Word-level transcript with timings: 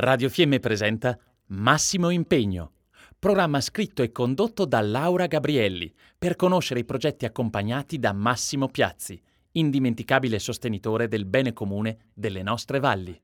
Radio 0.00 0.30
Fiemme 0.30 0.60
presenta 0.60 1.18
Massimo 1.48 2.08
Impegno, 2.08 2.72
programma 3.18 3.60
scritto 3.60 4.02
e 4.02 4.10
condotto 4.10 4.64
da 4.64 4.80
Laura 4.80 5.26
Gabrielli 5.26 5.92
per 6.16 6.36
conoscere 6.36 6.80
i 6.80 6.86
progetti 6.86 7.26
accompagnati 7.26 7.98
da 7.98 8.14
Massimo 8.14 8.68
Piazzi, 8.68 9.20
indimenticabile 9.52 10.38
sostenitore 10.38 11.06
del 11.06 11.26
bene 11.26 11.52
comune 11.52 12.12
delle 12.14 12.42
nostre 12.42 12.80
valli. 12.80 13.20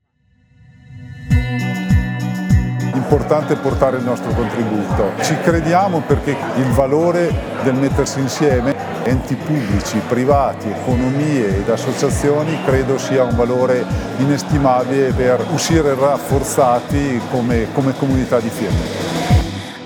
Importante 3.06 3.54
portare 3.54 3.98
il 3.98 4.02
nostro 4.02 4.32
contributo. 4.32 5.12
Ci 5.22 5.38
crediamo 5.38 6.00
perché 6.00 6.36
il 6.56 6.66
valore 6.72 7.32
del 7.62 7.74
mettersi 7.74 8.18
insieme, 8.18 8.74
enti 9.04 9.36
pubblici, 9.36 10.02
privati, 10.08 10.68
economie 10.68 11.58
ed 11.58 11.68
associazioni, 11.70 12.58
credo 12.64 12.98
sia 12.98 13.22
un 13.22 13.36
valore 13.36 13.84
inestimabile 14.16 15.12
per 15.12 15.46
uscire 15.52 15.94
rafforzati 15.94 17.20
come, 17.30 17.68
come 17.72 17.96
comunità 17.96 18.40
di 18.40 18.48
Fiemme. 18.48 18.74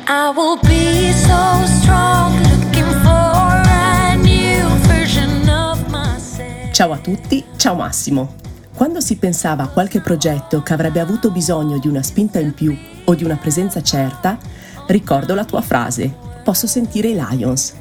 I 0.09 0.33
will 0.35 0.59
be 0.63 1.13
so 1.13 1.67
strong 1.67 2.41
looking 2.49 2.91
for 3.03 3.61
a 3.67 4.15
new 4.17 4.67
version 4.87 5.47
of 5.47 5.79
myself. 5.89 6.73
Ciao 6.73 6.93
a 6.93 6.97
tutti, 6.97 7.45
ciao 7.57 7.75
Massimo. 7.75 8.37
Quando 8.75 9.03
si 9.03 9.17
pensava 9.17 9.65
a 9.65 9.69
qualche 9.69 10.01
progetto 10.01 10.63
che 10.63 10.73
avrebbe 10.73 11.01
avuto 11.01 11.31
bisogno 11.31 11.77
di 11.77 11.87
una 11.87 12.03
spinta 12.03 12.39
in 12.39 12.55
più 12.55 12.75
o 13.11 13.15
di 13.15 13.25
una 13.25 13.37
presenza 13.37 13.83
certa, 13.83 14.39
ricordo 14.87 15.35
la 15.35 15.45
tua 15.45 15.61
frase, 15.61 16.15
posso 16.45 16.67
sentire 16.67 17.09
i 17.09 17.15
Lions. 17.15 17.75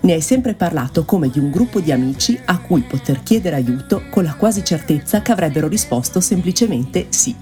Ne 0.00 0.14
hai 0.14 0.22
sempre 0.22 0.54
parlato 0.54 1.04
come 1.04 1.28
di 1.28 1.38
un 1.38 1.50
gruppo 1.50 1.80
di 1.80 1.92
amici 1.92 2.38
a 2.46 2.58
cui 2.58 2.80
poter 2.80 3.22
chiedere 3.22 3.56
aiuto 3.56 4.04
con 4.10 4.24
la 4.24 4.34
quasi 4.34 4.64
certezza 4.64 5.20
che 5.20 5.32
avrebbero 5.32 5.68
risposto 5.68 6.20
semplicemente 6.20 7.06
sì. 7.10 7.36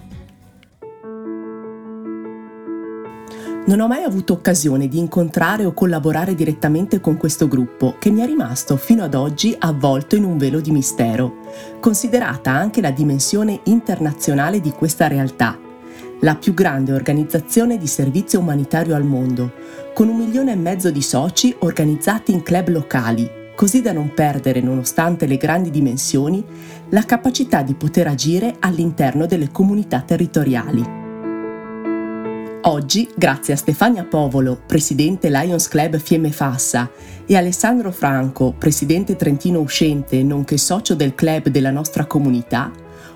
Non 3.66 3.80
ho 3.80 3.86
mai 3.86 4.02
avuto 4.02 4.33
occasione 4.33 4.89
di 4.89 4.98
incontrare 4.98 5.67
o 5.67 5.75
collaborare 5.75 6.34
direttamente 6.34 7.00
con 7.00 7.19
questo 7.19 7.47
gruppo 7.47 7.97
che 7.98 8.11
mi 8.11 8.20
è 8.20 8.27
rimasto 8.27 8.77
fino 8.77 9.05
ad 9.05 9.14
oggi 9.14 9.55
avvolto 9.58 10.17
in 10.17 10.25
un 10.25 10.39
velo 10.39 10.61
di 10.61 10.70
mistero, 10.70 11.36
considerata 11.78 12.50
anche 12.50 12.80
la 12.80 12.91
dimensione 12.91 13.61
internazionale 13.64 14.61
di 14.61 14.70
questa 14.70 15.06
realtà 15.06 15.67
la 16.20 16.34
più 16.34 16.52
grande 16.55 16.92
organizzazione 16.92 17.78
di 17.78 17.86
servizio 17.86 18.41
umanitario 18.41 18.94
al 18.94 19.05
mondo, 19.05 19.52
con 19.94 20.08
un 20.08 20.16
milione 20.16 20.52
e 20.52 20.56
mezzo 20.56 20.91
di 20.91 21.02
soci 21.02 21.55
organizzati 21.61 22.33
in 22.33 22.42
club 22.42 22.69
locali, 22.69 23.30
così 23.55 23.83
da 23.83 23.92
non 23.92 24.12
perdere, 24.14 24.61
nonostante 24.61 25.27
le 25.27 25.36
grandi 25.36 25.70
dimensioni, 25.70 26.44
la 26.91 27.05
capacità 27.05 27.62
di 27.62 27.74
poter 27.74 28.06
agire 28.06 28.56
all'interno 28.61 29.27
delle 29.27 29.50
comunità 29.50 30.00
territoriali. 30.00 30.96
Oggi, 32.62 33.08
grazie 33.14 33.55
a 33.55 33.56
Stefania 33.56 34.05
Povolo, 34.05 34.61
presidente 34.66 35.30
Lions 35.30 35.69
Club 35.69 35.98
Fiemme 35.98 36.33
Fassa, 36.33 36.91
e 37.24 37.36
Alessandro 37.36 37.92
Franco, 37.92 38.55
presidente 38.56 39.14
trentino 39.14 39.61
uscente, 39.61 40.22
nonché 40.22 40.56
socio 40.56 40.94
del 40.94 41.14
club 41.14 41.48
della 41.48 41.70
nostra 41.70 42.06
comunità, 42.06 42.70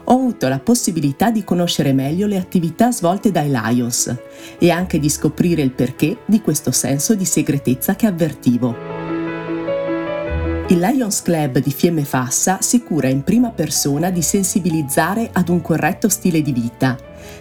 ho 0.05 0.15
avuto 0.15 0.49
la 0.49 0.59
possibilità 0.59 1.31
di 1.31 1.45
conoscere 1.45 1.93
meglio 1.93 2.27
le 2.27 2.37
attività 2.37 2.91
svolte 2.91 3.31
dai 3.31 3.51
Lions 3.51 4.15
e 4.59 4.71
anche 4.71 4.99
di 4.99 5.09
scoprire 5.09 5.63
il 5.63 5.73
perché 5.73 6.19
di 6.27 6.41
questo 6.41 6.71
senso 6.71 7.15
di 7.15 7.25
segretezza 7.25 7.95
che 7.95 8.07
avvertivo. 8.07 8.92
Il 10.73 10.79
Lions 10.79 11.21
Club 11.21 11.59
di 11.59 11.71
Fiemme 11.71 12.03
Fassa 12.03 12.63
si 12.63 12.83
cura 12.83 13.07
in 13.07 13.23
prima 13.25 13.51
persona 13.51 14.09
di 14.09 14.23
sensibilizzare 14.23 15.29
ad 15.31 15.51
un 15.51 15.61
corretto 15.61 16.09
stile 16.09 16.41
di 16.41 16.51
vita, 16.51 16.97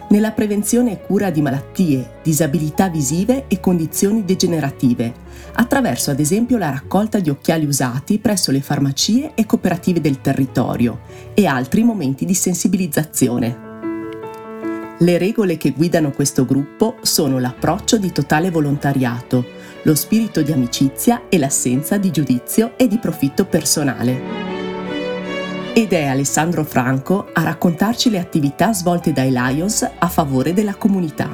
nella 0.10 0.32
prevenzione 0.32 0.92
e 0.92 1.02
cura 1.02 1.30
di 1.30 1.42
malattie, 1.42 2.20
disabilità 2.22 2.90
visive 2.90 3.46
e 3.48 3.62
condizioni 3.62 4.26
degenerative, 4.26 5.14
attraverso 5.54 6.12
ad 6.12 6.20
esempio 6.20 6.58
la 6.58 6.72
raccolta 6.72 7.20
di 7.20 7.30
occhiali 7.30 7.66
usati 7.66 8.20
presso 8.20 8.52
le 8.52 8.60
farmacie 8.60 9.32
e 9.34 9.46
cooperative 9.46 10.02
del 10.02 10.20
territorio 10.20 11.04
e 11.34 11.46
altri 11.46 11.84
momenti 11.84 12.26
di 12.26 12.34
sensibilizzazione. 12.34 13.71
Le 15.02 15.18
regole 15.18 15.58
che 15.58 15.72
guidano 15.72 16.12
questo 16.12 16.46
gruppo 16.46 16.98
sono 17.02 17.40
l'approccio 17.40 17.98
di 17.98 18.12
totale 18.12 18.52
volontariato, 18.52 19.44
lo 19.82 19.96
spirito 19.96 20.44
di 20.44 20.52
amicizia 20.52 21.24
e 21.28 21.40
l'assenza 21.40 21.98
di 21.98 22.12
giudizio 22.12 22.74
e 22.78 22.88
di 22.88 23.00
profitto 23.00 23.46
personale. 23.46 24.22
Ed 25.74 25.92
è 25.92 26.06
Alessandro 26.06 26.64
Franco 26.64 27.30
a 27.34 27.42
raccontarci 27.42 28.12
le 28.12 28.20
attività 28.20 28.74
svolte 28.74 29.12
dai 29.12 29.32
Lions 29.32 29.90
a 29.98 30.08
favore 30.08 30.54
della 30.54 30.76
comunità. 30.76 31.30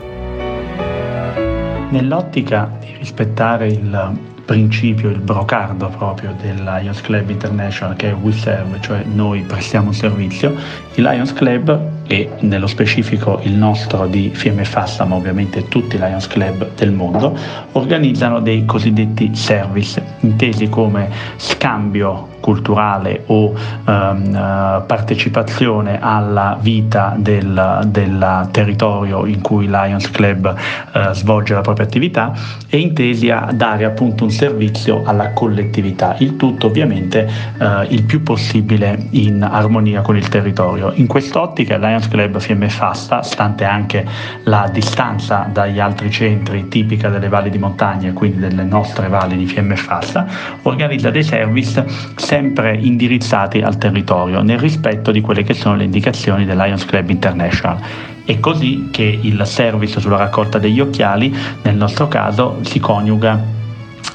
Nell'ottica 1.89 2.71
di 2.79 2.95
rispettare 2.97 3.67
il 3.67 4.17
principio, 4.45 5.09
il 5.09 5.19
brocardo 5.19 5.89
proprio 5.89 6.33
del 6.41 6.63
Lions 6.63 7.01
Club 7.01 7.29
International 7.29 7.97
che 7.97 8.11
è 8.11 8.13
We 8.13 8.31
Serve, 8.31 8.79
cioè 8.79 9.03
noi 9.03 9.41
prestiamo 9.41 9.87
un 9.87 9.93
servizio, 9.93 10.55
il 10.95 11.03
Lions 11.03 11.33
Club 11.33 11.95
e 12.07 12.29
nello 12.39 12.67
specifico 12.67 13.39
il 13.43 13.53
nostro 13.53 14.07
di 14.07 14.31
Fiemme 14.33 14.63
Fassa, 14.63 15.05
ma 15.05 15.15
ovviamente 15.15 15.67
tutti 15.67 15.95
i 15.95 15.99
Lions 15.99 16.27
Club 16.27 16.69
del 16.75 16.91
mondo, 16.91 17.37
organizzano 17.73 18.39
dei 18.39 18.65
cosiddetti 18.65 19.35
service, 19.35 20.01
intesi 20.21 20.69
come 20.69 21.09
scambio 21.35 22.35
culturale 22.47 23.23
o 23.25 23.53
ehm, 23.85 24.33
eh, 24.33 24.83
partecipazione 24.85 25.99
alla 25.99 26.57
vita 26.59 27.13
del, 27.17 27.81
del, 27.87 28.47
territorio 28.51 29.25
in 29.25 29.41
cui 29.41 29.65
Lions 29.67 30.09
Club 30.11 30.55
eh, 30.93 31.09
svolge 31.11 31.53
la 31.53 31.59
propria 31.59 31.85
attività 31.85 32.33
e 32.69 32.77
intesi 32.77 33.29
a 33.29 33.49
dare 33.53 33.83
appunto 33.83 34.23
un 34.23 34.29
servizio 34.29 35.03
alla 35.03 35.31
collettività, 35.31 36.15
il 36.19 36.37
tutto 36.37 36.67
ovviamente 36.67 37.29
eh, 37.59 37.87
il 37.89 38.03
più 38.03 38.23
possibile 38.23 39.07
in 39.11 39.43
armonia 39.43 39.99
con 40.01 40.15
il 40.15 40.29
territorio. 40.29 40.93
In 40.95 41.07
quest'ottica 41.07 41.77
Lions 41.77 41.96
Club 42.07 42.39
Fiemme 42.39 42.69
Fasta, 42.69 43.21
stante 43.23 43.63
anche 43.63 44.05
la 44.43 44.69
distanza 44.71 45.47
dagli 45.51 45.79
altri 45.79 46.11
centri 46.11 46.67
tipica 46.67 47.09
delle 47.09 47.29
valli 47.29 47.49
di 47.49 47.57
montagna 47.57 48.13
quindi 48.13 48.39
delle 48.39 48.63
nostre 48.63 49.07
valli 49.07 49.37
di 49.37 49.45
Fiemme 49.45 49.75
Fasta, 49.75 50.27
organizza 50.63 51.09
dei 51.09 51.23
service 51.23 51.85
sempre 52.15 52.75
indirizzati 52.75 53.61
al 53.61 53.77
territorio 53.77 54.41
nel 54.41 54.59
rispetto 54.59 55.11
di 55.11 55.21
quelle 55.21 55.43
che 55.43 55.53
sono 55.53 55.75
le 55.75 55.83
indicazioni 55.83 56.45
del 56.45 56.57
Lions 56.57 56.85
Club 56.85 57.09
International. 57.09 57.79
È 58.25 58.39
così 58.39 58.89
che 58.91 59.19
il 59.21 59.41
service 59.45 59.99
sulla 59.99 60.17
raccolta 60.17 60.57
degli 60.57 60.79
occhiali, 60.79 61.33
nel 61.63 61.75
nostro 61.75 62.07
caso, 62.07 62.59
si 62.61 62.79
coniuga 62.79 63.55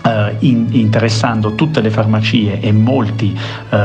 Uh, 0.02 0.34
in, 0.40 0.66
interessando 0.72 1.54
tutte 1.54 1.80
le 1.80 1.88
farmacie 1.88 2.58
e 2.58 2.72
molti, 2.72 3.38
uh, 3.70 3.76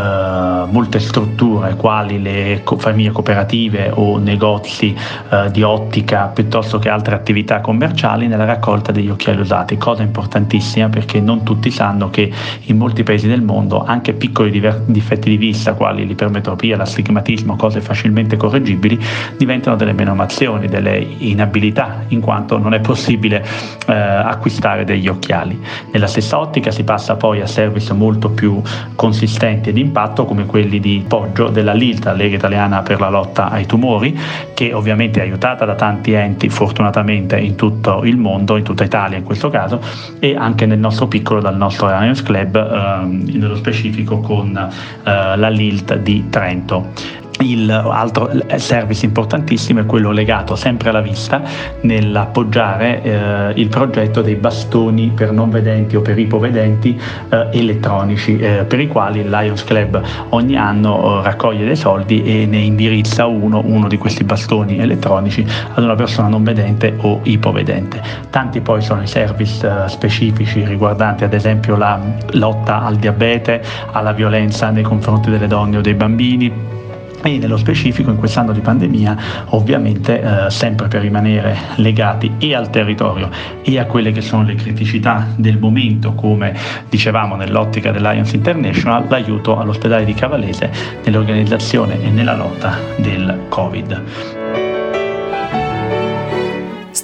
molte 0.68 1.00
strutture 1.00 1.76
quali 1.76 2.20
le 2.20 2.62
co- 2.64 2.80
famiglie 2.80 3.12
cooperative 3.12 3.92
o 3.94 4.18
negozi 4.18 4.98
uh, 5.30 5.52
di 5.52 5.62
ottica 5.62 6.26
piuttosto 6.26 6.80
che 6.80 6.90
altre 6.90 7.14
attività 7.14 7.62
commerciali 7.62 8.26
nella 8.26 8.46
raccolta 8.46 8.92
degli 8.92 9.12
occhiali 9.12 9.42
usati, 9.42 9.78
cosa 9.78 10.02
importantissima 10.02 10.90
perché 10.90 11.22
non 11.22 11.44
tutti 11.44 11.70
sanno 11.70 12.10
che 12.10 12.32
in 12.62 12.78
molti 12.78 13.04
paesi 13.04 13.28
del 13.28 13.44
mondo 13.44 13.84
anche 13.84 14.14
piccoli 14.14 14.50
diver- 14.50 14.86
difetti 14.88 15.30
di 15.30 15.38
vista 15.38 15.74
quali 15.76 16.08
l'ipermetropia, 16.08 16.78
l'astigmatismo, 16.78 17.56
cose 17.56 17.80
facilmente 17.80 18.38
correggibili 18.38 19.00
diventano 19.38 19.76
delle 19.76 19.94
menomazioni, 19.94 20.68
delle 20.68 20.98
inabilità 21.20 22.06
in 22.08 22.22
quanto 22.22 22.58
non 22.58 22.74
è 22.74 22.80
possibile 22.80 23.46
acquistare 23.86 24.84
degli 24.84 25.08
occhiali. 25.08 25.60
Nella 25.92 26.07
nella 26.08 26.22
stessa 26.22 26.40
ottica 26.40 26.72
si 26.72 26.84
passa 26.84 27.16
poi 27.16 27.42
a 27.42 27.48
service 27.48 27.92
molto 27.94 28.30
più 28.30 28.62
consistenti 28.96 29.70
ed 29.70 29.78
impatto 29.78 30.26
come 30.26 30.46
quelli 30.46 30.80
di 30.80 31.04
Poggio 31.06 31.50
della 31.50 31.74
LILTA, 31.74 32.14
Lega 32.14 32.38
Italiana 32.38 32.82
per 32.82 33.00
la 33.00 33.10
lotta 33.10 33.50
ai 33.50 33.66
tumori, 33.66 34.18
che 34.54 34.74
ovviamente 34.74 35.20
è 35.20 35.24
aiutata 35.24 35.66
da 35.66 35.76
tanti 35.76 36.14
enti 36.14 36.50
fortunatamente 36.50 37.38
in 37.38 37.56
tutto 37.56 38.04
il 38.04 38.18
mondo, 38.18 38.56
in 38.56 38.64
tutta 38.64 38.84
Italia 38.86 39.18
in 39.18 39.24
questo 39.24 39.50
caso, 39.50 39.82
e 40.20 40.36
anche 40.36 40.66
nel 40.66 40.80
nostro 40.80 41.08
piccolo 41.08 41.42
dal 41.42 41.58
nostro 41.58 41.88
Lions 41.88 42.24
Club, 42.24 42.56
ehm, 42.56 43.30
nello 43.34 43.56
specifico 43.56 44.20
con 44.20 44.56
eh, 44.56 44.68
la 45.04 45.50
LILT 45.50 45.98
di 45.98 46.28
Trento. 46.30 46.94
Il 47.40 47.70
altro 47.70 48.32
service 48.56 49.06
importantissimo 49.06 49.82
è 49.82 49.86
quello 49.86 50.10
legato 50.12 50.56
sempre 50.56 50.90
alla 50.90 51.02
vista 51.02 51.42
nell'appoggiare 51.82 53.02
eh, 53.04 53.52
il 53.56 53.68
progetto 53.68 54.24
dei 54.24 54.36
bastoni 54.36 55.12
per 55.14 55.32
non 55.32 55.52
vedenti 55.52 55.96
o 55.96 56.02
per 56.02 56.18
ipovedenti 56.18 57.00
eh, 57.30 57.48
elettronici 57.52 58.38
eh, 58.40 58.66
per 58.68 58.80
i 58.80 58.88
quali 58.88 59.20
il 59.20 59.30
Lions 59.30 59.64
Club 59.64 60.02
ogni 60.30 60.56
anno 60.56 61.20
eh, 61.20 61.24
raccoglie 61.24 61.66
dei 61.66 61.76
soldi 61.76 62.24
e 62.24 62.48
ne 62.48 62.58
indirizza 62.58 63.28
uno, 63.28 63.62
uno 63.64 63.88
di 63.88 63.98
questi 63.98 64.24
bastoni 64.24 64.80
elettronici 64.80 65.46
ad 65.74 65.84
una 65.84 65.96
persona 65.96 66.30
non 66.30 66.44
vedente 66.44 66.96
o 67.02 67.20
ipovedente. 67.24 68.02
Tanti 68.32 68.62
poi 68.62 68.82
sono 68.82 69.04
i 69.04 69.08
service 69.08 69.66
eh, 69.66 69.88
specifici 69.90 70.66
riguardanti 70.66 71.24
ad 71.24 71.34
esempio 71.34 71.76
la 71.76 72.00
lotta 72.32 72.84
al 72.84 72.96
diabete, 72.96 73.62
alla 73.92 74.12
violenza 74.12 74.72
nei 74.72 74.84
confronti 74.84 75.30
delle 75.30 75.48
donne 75.48 75.78
o 75.78 75.82
dei 75.82 75.94
bambini 75.94 76.76
e 77.24 77.38
nello 77.38 77.58
specifico 77.58 78.10
in 78.10 78.18
quest'anno 78.18 78.52
di 78.52 78.60
pandemia 78.60 79.18
ovviamente 79.50 80.22
eh, 80.22 80.50
sempre 80.50 80.88
per 80.88 81.02
rimanere 81.02 81.58
legati 81.76 82.34
e 82.38 82.54
al 82.56 82.70
territorio 82.70 83.30
e 83.64 83.80
a 83.80 83.86
quelle 83.86 84.12
che 84.12 84.22
sono 84.22 84.44
le 84.44 84.56
criticità 84.56 85.28
del 85.36 85.58
momento 85.58 86.14
come 86.14 86.56
dicevamo 86.90 87.36
nell'ottica 87.36 87.92
dell'Alliance 87.92 88.36
International 88.36 89.06
l'aiuto 89.08 89.58
all'ospedale 89.58 90.06
di 90.06 90.14
Cavallese 90.14 90.72
nell'organizzazione 91.04 92.02
e 92.02 92.10
nella 92.10 92.36
lotta 92.36 92.78
del 92.98 93.46
Covid. 93.50 94.37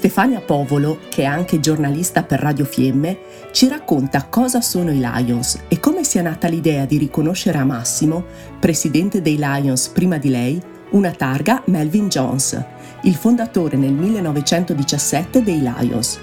Stefania 0.03 0.41
Povolo, 0.41 0.99
che 1.07 1.21
è 1.21 1.25
anche 1.25 1.61
giornalista 1.61 2.23
per 2.23 2.41
Radio 2.41 2.65
Fiemme, 2.65 3.19
ci 3.53 3.69
racconta 3.69 4.25
cosa 4.25 4.59
sono 4.59 4.91
i 4.91 4.99
Lions 4.99 5.61
e 5.69 5.79
come 5.79 6.03
sia 6.03 6.21
nata 6.21 6.49
l'idea 6.49 6.83
di 6.83 6.97
riconoscere 6.97 7.57
a 7.57 7.63
Massimo, 7.63 8.25
presidente 8.59 9.21
dei 9.21 9.37
Lions 9.37 9.87
prima 9.87 10.17
di 10.17 10.27
lei, 10.27 10.61
una 10.89 11.11
targa 11.11 11.63
Melvin 11.67 12.09
Jones, 12.09 12.61
il 13.03 13.15
fondatore 13.15 13.77
nel 13.77 13.93
1917 13.93 15.41
dei 15.41 15.59
Lions, 15.61 16.19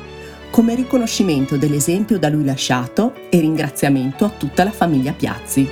come 0.51 0.75
riconoscimento 0.75 1.57
dell'esempio 1.57 2.19
da 2.19 2.29
lui 2.29 2.45
lasciato 2.45 3.15
e 3.31 3.41
ringraziamento 3.41 4.27
a 4.27 4.31
tutta 4.37 4.63
la 4.63 4.73
famiglia 4.73 5.15
Piazzi. 5.15 5.67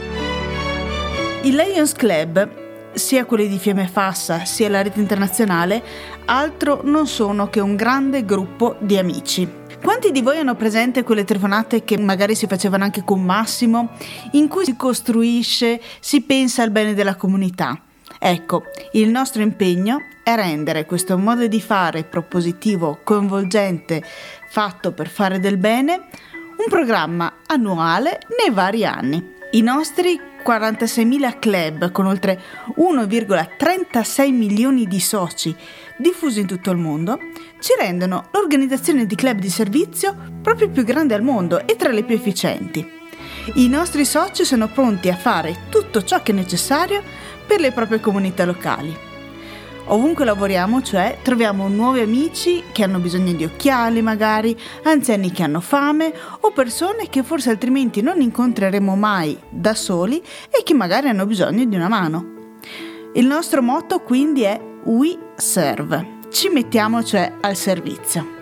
Il 1.43 1.55
Lions 1.55 1.93
Club 1.93 2.68
sia 2.93 3.25
quelli 3.25 3.49
di 3.49 3.59
Fiemme 3.59 3.87
Fassa 3.87 4.45
sia 4.45 4.69
la 4.69 4.83
rete 4.83 5.01
internazionale, 5.01 5.83
altro 6.27 6.81
non 6.85 7.07
sono 7.07 7.49
che 7.49 7.61
un 7.61 7.77
grande 7.77 8.25
gruppo 8.25 8.77
di 8.81 8.99
amici. 8.99 9.67
Quanti 9.83 10.11
di 10.11 10.23
voi 10.23 10.39
hanno 10.39 10.57
presente 10.57 11.05
quelle 11.05 11.25
telefonate 11.25 11.85
che 11.85 11.97
magari 11.99 12.35
si 12.35 12.47
facevano 12.47 12.85
anche 12.85 13.05
con 13.05 13.23
Massimo, 13.23 13.91
in 14.33 14.49
cui 14.49 14.65
si 14.65 14.77
costruisce, 14.77 15.81
si 16.01 16.23
pensa 16.23 16.63
al 16.63 16.71
bene 16.71 16.95
della 16.95 17.15
comunità? 17.15 17.81
Ecco, 18.19 18.65
il 18.93 19.09
nostro 19.09 19.43
impegno 19.43 19.99
è 20.25 20.35
rendere 20.35 20.85
questo 20.85 21.17
modo 21.17 21.47
di 21.47 21.61
fare 21.61 22.03
propositivo, 22.03 22.99
coinvolgente, 23.05 24.03
fatto 24.51 24.93
per 24.93 25.09
fare 25.09 25.39
del 25.39 25.57
bene, 25.57 26.09
un 26.59 26.65
programma 26.69 27.35
annuale 27.47 28.19
nei 28.41 28.53
vari 28.53 28.85
anni. 28.85 29.37
I 29.53 29.63
nostri 29.63 30.21
46.000 30.49 31.39
club 31.39 31.93
con 31.93 32.07
oltre 32.07 32.41
1,36 32.79 34.33
milioni 34.33 34.87
di 34.87 34.99
soci 34.99 35.55
diffusi 35.99 36.41
in 36.41 36.47
tutto 36.47 36.71
il 36.71 36.79
mondo 36.79 37.19
ci 37.61 37.75
rendono 37.79 38.29
l'organizzazione 38.33 39.05
di 39.05 39.15
club 39.15 39.39
di 39.39 39.51
servizio 39.51 40.17
proprio 40.41 40.71
più 40.71 40.85
grande 40.85 41.15
al 41.15 41.23
mondo 41.23 41.67
e 41.67 41.77
tra 41.77 41.93
le 41.93 42.03
più 42.03 42.15
efficienti. 42.15 42.97
I 43.55 43.69
nostri 43.69 44.07
soci 44.07 44.45
sono 44.47 44.69
pronti 44.69 45.11
a 45.11 45.17
fare 45.17 45.67
tutto 45.69 46.03
ciò 46.03 46.23
che 46.23 46.33
è 46.33 46.35
necessario 46.35 47.03
per 47.47 47.61
le 47.61 47.73
proprie 47.73 48.01
comunità 48.01 48.47
locali 48.47 49.08
Ovunque 49.91 50.27
lavoriamo, 50.27 50.83
cioè, 50.83 51.19
troviamo 51.23 51.67
nuovi 51.69 52.01
amici 52.01 52.65
che 52.73 52.85
hanno 52.85 52.99
bisogno 52.99 53.33
di 53.33 53.45
occhiali 53.45 54.03
magari, 54.03 54.55
anziani 54.83 55.31
che 55.31 55.43
hanno 55.43 55.61
fame 55.61 56.13
o 56.41 56.51
persone 56.51 57.09
che 57.09 57.23
forse 57.23 57.49
altrimenti 57.49 58.03
non 58.03 58.21
incontreremo 58.21 58.95
mai 58.97 59.39
da 59.49 59.75
soli 59.75 60.23
e 60.51 60.63
che 60.63 60.75
magari 60.75 61.09
hanno 61.09 61.25
bisogno 61.25 61.65
di 61.65 61.75
una 61.75 61.89
mano. 61.89 62.37
Il 63.15 63.25
nostro 63.25 63.63
motto 63.63 64.01
quindi 64.01 64.43
è 64.43 64.61
We 64.85 65.17
Serve. 65.37 66.17
Ci 66.31 66.51
mettiamo 66.51 67.03
cioè 67.03 67.33
al 67.41 67.57
servizio. 67.57 68.37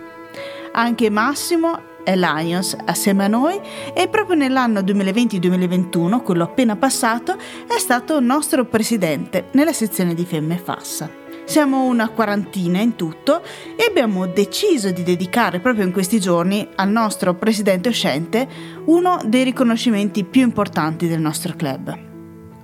Anche 0.73 1.11
Massimo 1.11 1.95
e 2.03 2.17
Lions 2.17 2.77
assieme 2.87 3.25
a 3.25 3.29
noi 3.29 3.61
e 3.95 4.09
proprio 4.09 4.37
nell'anno 4.37 4.81
2020-2021, 4.81 6.23
quello 6.23 6.43
appena 6.43 6.75
passato, 6.75 7.37
è 7.69 7.79
stato 7.79 8.19
nostro 8.19 8.65
presidente 8.65 9.47
nella 9.53 9.73
sezione 9.73 10.13
di 10.13 10.25
Femme 10.25 10.59
Fassa. 10.59 11.26
Siamo 11.47 11.85
una 11.85 12.09
quarantina 12.09 12.81
in 12.81 12.97
tutto 12.97 13.41
e 13.77 13.87
abbiamo 13.89 14.27
deciso 14.27 14.91
di 14.91 15.05
dedicare 15.05 15.61
proprio 15.61 15.85
in 15.85 15.93
questi 15.93 16.19
giorni 16.19 16.69
al 16.75 16.91
nostro 16.91 17.35
presidente 17.37 17.89
uscente 17.89 18.49
uno 18.87 19.21
dei 19.25 19.45
riconoscimenti 19.45 20.25
più 20.25 20.43
importanti 20.43 21.07
del 21.07 21.21
nostro 21.21 21.55
club. 21.55 22.16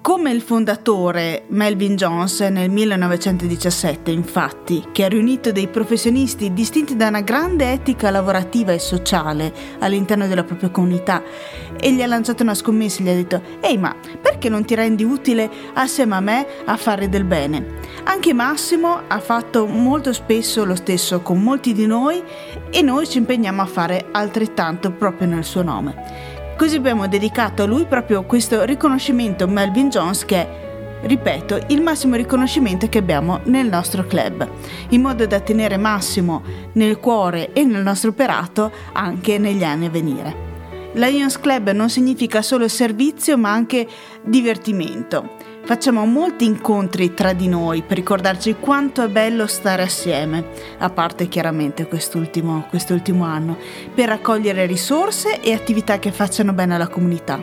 Come 0.02 0.32
il 0.32 0.42
fondatore 0.42 1.44
Melvin 1.50 1.94
Jones 1.94 2.40
nel 2.40 2.70
1917, 2.70 4.10
infatti, 4.10 4.88
che 4.90 5.04
ha 5.04 5.08
riunito 5.08 5.52
dei 5.52 5.68
professionisti 5.68 6.52
distinti 6.52 6.96
da 6.96 7.06
una 7.06 7.20
grande 7.20 7.70
etica 7.70 8.10
lavorativa 8.10 8.72
e 8.72 8.80
sociale 8.80 9.54
all'interno 9.78 10.26
della 10.26 10.42
propria 10.42 10.70
comunità 10.70 11.22
e 11.78 11.92
gli 11.92 12.02
ha 12.02 12.08
lanciato 12.08 12.42
una 12.42 12.56
scommessa 12.56 12.98
e 12.98 13.04
gli 13.04 13.08
ha 13.10 13.14
detto 13.14 13.42
Ehi 13.60 13.78
ma 13.78 13.94
perché 14.20 14.48
non 14.48 14.64
ti 14.64 14.74
rendi 14.74 15.04
utile 15.04 15.48
assieme 15.74 16.16
a 16.16 16.20
me 16.20 16.46
a 16.64 16.76
fare 16.76 17.08
del 17.08 17.24
bene? 17.24 17.78
Anche 18.02 18.34
Massimo 18.34 19.02
ha 19.06 19.20
fatto 19.20 19.66
molto 19.66 20.12
spesso 20.12 20.64
lo 20.64 20.74
stesso 20.74 21.20
con 21.20 21.40
molti 21.40 21.72
di 21.72 21.86
noi 21.86 22.20
e 22.70 22.82
noi 22.82 23.06
ci 23.06 23.18
impegniamo 23.18 23.62
a 23.62 23.66
fare 23.66 24.06
altrettanto 24.10 24.90
proprio 24.90 25.28
nel 25.28 25.44
suo 25.44 25.62
nome. 25.62 26.31
Così 26.62 26.76
abbiamo 26.76 27.08
dedicato 27.08 27.64
a 27.64 27.66
lui 27.66 27.86
proprio 27.86 28.22
questo 28.22 28.62
riconoscimento 28.62 29.48
Melvin 29.48 29.88
Jones 29.88 30.24
che 30.24 30.36
è 30.36 30.48
ripeto, 31.02 31.58
il 31.70 31.82
massimo 31.82 32.14
riconoscimento 32.14 32.88
che 32.88 32.98
abbiamo 32.98 33.40
nel 33.46 33.66
nostro 33.66 34.06
club, 34.06 34.48
in 34.90 35.00
modo 35.00 35.26
da 35.26 35.40
tenere 35.40 35.76
Massimo 35.76 36.40
nel 36.74 37.00
cuore 37.00 37.52
e 37.52 37.64
nel 37.64 37.82
nostro 37.82 38.10
operato 38.10 38.70
anche 38.92 39.38
negli 39.38 39.64
anni 39.64 39.86
a 39.86 39.90
venire. 39.90 40.36
Lions 40.92 41.40
Club 41.40 41.72
non 41.72 41.90
significa 41.90 42.42
solo 42.42 42.68
servizio 42.68 43.36
ma 43.36 43.50
anche 43.50 43.84
divertimento. 44.22 45.30
Facciamo 45.64 46.04
molti 46.06 46.44
incontri 46.44 47.14
tra 47.14 47.32
di 47.32 47.46
noi 47.46 47.82
per 47.82 47.96
ricordarci 47.96 48.56
quanto 48.58 49.00
è 49.04 49.08
bello 49.08 49.46
stare 49.46 49.82
assieme, 49.82 50.44
a 50.78 50.90
parte 50.90 51.28
chiaramente 51.28 51.86
quest'ultimo, 51.86 52.66
quest'ultimo 52.68 53.24
anno, 53.24 53.56
per 53.94 54.08
raccogliere 54.08 54.66
risorse 54.66 55.40
e 55.40 55.52
attività 55.52 56.00
che 56.00 56.10
facciano 56.10 56.52
bene 56.52 56.74
alla 56.74 56.88
comunità. 56.88 57.42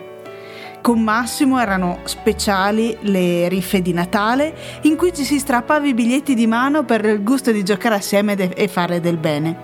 Con 0.81 1.01
Massimo 1.01 1.61
erano 1.61 1.99
speciali 2.03 2.97
le 3.01 3.47
riffe 3.47 3.81
di 3.81 3.93
Natale 3.93 4.53
in 4.81 4.97
cui 4.97 5.13
ci 5.13 5.23
si 5.23 5.39
strappava 5.39 5.87
i 5.87 5.93
biglietti 5.93 6.35
di 6.35 6.45
mano 6.45 6.83
per 6.83 7.05
il 7.05 7.23
gusto 7.23 7.53
di 7.53 7.63
giocare 7.63 7.95
assieme 7.95 8.53
e 8.53 8.67
fare 8.67 8.99
del 8.99 9.17
bene, 9.17 9.59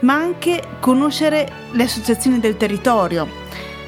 ma 0.00 0.14
anche 0.14 0.62
conoscere 0.78 1.50
le 1.72 1.82
associazioni 1.82 2.38
del 2.38 2.56
territorio, 2.56 3.39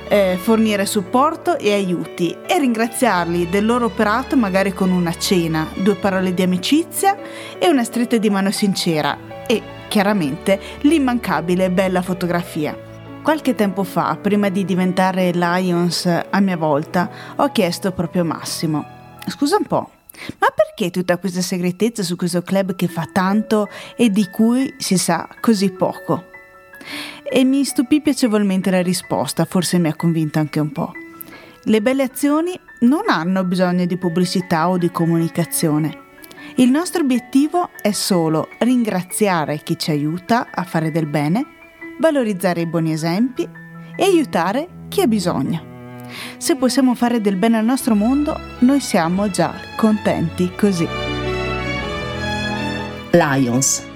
eh, 0.09 0.39
fornire 0.41 0.87
supporto 0.87 1.59
e 1.59 1.73
aiuti 1.73 2.37
e 2.47 2.59
ringraziarli 2.59 3.49
del 3.49 3.65
loro 3.65 3.87
operato 3.87 4.37
magari 4.37 4.73
con 4.73 4.91
una 4.91 5.15
cena, 5.15 5.69
due 5.75 5.95
parole 5.95 6.35
di 6.35 6.43
amicizia 6.43 7.17
e 7.59 7.69
una 7.69 7.85
stretta 7.85 8.17
di 8.17 8.31
mano 8.31 8.51
sincera 8.51 9.17
e 9.47 9.63
chiaramente 9.89 10.61
l'immancabile 10.81 11.71
bella 11.71 12.03
fotografia. 12.03 12.91
Qualche 13.23 13.55
tempo 13.55 13.85
fa, 13.85 14.19
prima 14.21 14.49
di 14.49 14.65
diventare 14.65 15.31
Lions 15.31 16.07
a 16.07 16.41
mia 16.41 16.57
volta, 16.57 17.09
ho 17.37 17.53
chiesto 17.53 17.93
proprio 17.93 18.25
Massimo, 18.25 18.85
scusa 19.29 19.57
un 19.59 19.65
po', 19.65 19.91
ma 20.39 20.49
perché 20.55 20.91
tutta 20.91 21.19
questa 21.19 21.41
segretezza 21.41 22.03
su 22.03 22.17
questo 22.17 22.43
club 22.43 22.75
che 22.75 22.89
fa 22.89 23.09
tanto 23.13 23.69
e 23.97 24.11
di 24.11 24.29
cui 24.29 24.75
si 24.79 24.99
sa 24.99 25.29
così 25.41 25.71
poco? 25.71 26.31
E 27.23 27.45
mi 27.45 27.65
stupì 27.65 28.01
piacevolmente 28.01 28.71
la 28.71 28.83
risposta, 28.83 29.45
forse 29.45 29.79
mi 29.79 29.89
ha 29.89 29.95
convinto 29.95 30.39
anche 30.39 30.61
un 30.61 30.71
po'. 30.71 30.93
Le 31.65 31.81
belle 31.81 32.03
azioni 32.03 32.59
non 32.81 33.03
hanno 33.07 33.45
bisogno 33.45 33.87
di 33.87 33.97
pubblicità 33.97 34.69
o 34.69 34.79
di 34.79 34.91
comunicazione. 34.91 36.01
Il 36.57 36.71
nostro 36.71 37.03
obiettivo 37.03 37.71
è 37.81 37.93
solo 37.93 38.49
ringraziare 38.59 39.63
chi 39.63 39.79
ci 39.79 39.91
aiuta 39.91 40.49
a 40.53 40.65
fare 40.65 40.91
del 40.91 41.07
bene, 41.07 41.45
valorizzare 41.99 42.63
i 42.63 42.67
buoni 42.67 42.93
esempi 42.93 43.49
e 43.97 44.05
aiutare 44.05 44.87
chi 44.89 45.03
ha 45.03 45.07
bisogno. 45.07 45.71
Se 46.37 46.57
possiamo 46.57 46.95
fare 46.95 47.21
del 47.21 47.37
bene 47.37 47.59
al 47.59 47.65
nostro 47.65 47.95
mondo, 47.95 48.39
noi 48.61 48.81
siamo 48.81 49.31
già 49.31 49.55
contenti 49.77 50.53
così. 50.57 50.87
Lions. 53.13 53.87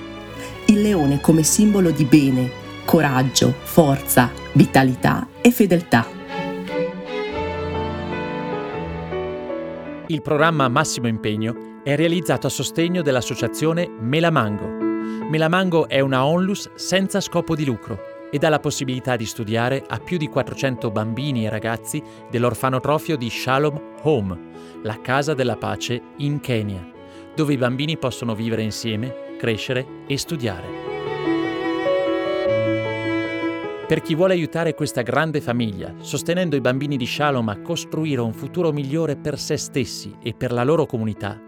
Il 0.66 0.82
leone 0.82 1.20
come 1.20 1.42
simbolo 1.42 1.90
di 1.90 2.04
bene, 2.04 2.50
coraggio, 2.86 3.52
forza, 3.64 4.30
vitalità 4.52 5.26
e 5.42 5.50
fedeltà. 5.50 6.06
Il 10.06 10.22
programma 10.22 10.68
Massimo 10.68 11.08
Impegno 11.08 11.80
è 11.82 11.96
realizzato 11.96 12.46
a 12.46 12.50
sostegno 12.50 13.02
dell'associazione 13.02 13.88
Melamango. 13.88 14.68
Melamango 15.28 15.88
è 15.88 15.98
una 15.98 16.24
onlus 16.24 16.70
senza 16.76 17.20
scopo 17.20 17.56
di 17.56 17.64
lucro 17.64 18.28
e 18.30 18.38
dà 18.38 18.48
la 18.48 18.60
possibilità 18.60 19.16
di 19.16 19.26
studiare 19.26 19.84
a 19.86 19.98
più 19.98 20.16
di 20.16 20.28
400 20.28 20.88
bambini 20.92 21.44
e 21.44 21.48
ragazzi 21.48 22.00
dell'orfanotrofio 22.30 23.16
di 23.16 23.28
Shalom 23.28 23.80
Home, 24.02 24.38
la 24.82 25.00
casa 25.00 25.34
della 25.34 25.56
pace 25.56 26.00
in 26.18 26.38
Kenya, 26.38 26.88
dove 27.34 27.52
i 27.52 27.58
bambini 27.58 27.98
possono 27.98 28.36
vivere 28.36 28.62
insieme, 28.62 29.34
crescere 29.38 30.04
e 30.06 30.16
studiare. 30.16 30.85
Per 33.86 34.02
chi 34.02 34.16
vuole 34.16 34.32
aiutare 34.32 34.74
questa 34.74 35.02
grande 35.02 35.40
famiglia, 35.40 35.94
sostenendo 35.98 36.56
i 36.56 36.60
bambini 36.60 36.96
di 36.96 37.06
Shalom 37.06 37.48
a 37.50 37.60
costruire 37.60 38.20
un 38.20 38.32
futuro 38.32 38.72
migliore 38.72 39.14
per 39.14 39.38
se 39.38 39.56
stessi 39.56 40.12
e 40.20 40.34
per 40.34 40.50
la 40.50 40.64
loro 40.64 40.86
comunità, 40.86 41.40